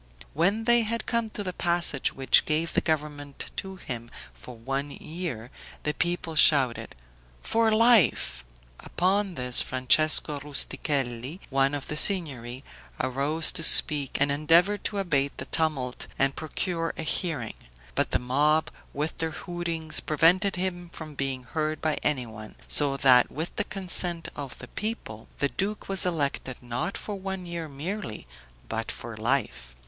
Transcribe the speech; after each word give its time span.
When 0.33 0.63
they 0.63 0.81
had 0.81 1.05
come 1.05 1.29
to 1.29 1.43
the 1.43 1.53
passage 1.53 2.11
which 2.11 2.45
gave 2.45 2.73
the 2.73 2.81
government 2.81 3.51
to 3.57 3.75
him 3.75 4.09
for 4.33 4.55
one 4.57 4.89
year, 4.89 5.51
the 5.83 5.93
people 5.93 6.33
shouted, 6.35 6.95
"FOR 7.43 7.69
LIFE." 7.69 8.43
Upon 8.79 9.35
this, 9.35 9.61
Francesco 9.61 10.39
Rustichelli, 10.39 11.39
one 11.51 11.75
of 11.75 11.87
the 11.87 11.95
Signory, 11.95 12.63
arose 12.99 13.51
to 13.51 13.61
speak, 13.61 14.17
and 14.19 14.31
endeavored 14.31 14.83
to 14.85 14.97
abate 14.97 15.37
the 15.37 15.45
tumult 15.45 16.07
and 16.17 16.35
procure 16.35 16.95
a 16.97 17.03
hearing; 17.03 17.53
but 17.93 18.09
the 18.09 18.17
mob, 18.17 18.71
with 18.95 19.15
their 19.19 19.29
hootings, 19.45 19.99
prevented 19.99 20.55
him 20.55 20.89
from 20.89 21.13
being 21.13 21.43
heard 21.43 21.79
by 21.79 21.99
anyone; 22.01 22.55
so 22.67 22.97
that 22.97 23.31
with 23.31 23.55
the 23.57 23.63
consent 23.65 24.29
of 24.35 24.57
the 24.57 24.67
people 24.69 25.27
the 25.37 25.49
duke 25.49 25.87
was 25.87 26.07
elected, 26.07 26.57
not 26.59 26.97
for 26.97 27.13
one 27.13 27.45
year 27.45 27.69
merely, 27.69 28.25
but 28.67 28.91
for 28.91 29.15
life. 29.15 29.75